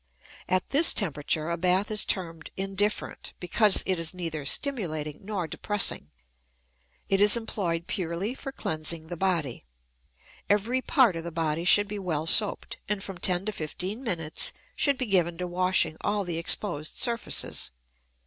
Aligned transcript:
At 0.49 0.67
this 0.71 0.95
temperature 0.95 1.51
a 1.51 1.57
bath 1.57 1.91
is 1.91 2.05
termed 2.05 2.49
"indifferent," 2.57 3.33
because 3.39 3.83
it 3.85 3.99
is 3.99 4.15
neither 4.15 4.47
stimulating 4.47 5.19
nor 5.21 5.45
depressing; 5.45 6.09
it 7.07 7.21
is 7.21 7.37
employed 7.37 7.85
purely 7.85 8.33
for 8.33 8.51
cleansing 8.51 9.09
the 9.09 9.15
body. 9.15 9.63
Every 10.49 10.81
part 10.81 11.15
of 11.15 11.23
the 11.23 11.31
body 11.31 11.65
should 11.65 11.87
be 11.87 11.99
well 11.99 12.25
soaped, 12.25 12.77
and 12.89 13.03
from 13.03 13.19
ten 13.19 13.45
to 13.45 13.51
fifteen 13.51 14.01
minutes 14.01 14.53
should 14.75 14.97
be 14.97 15.05
given 15.05 15.37
to 15.37 15.45
washing 15.47 15.97
all 16.01 16.23
the 16.23 16.39
exposed 16.39 16.97
surfaces. 16.97 17.69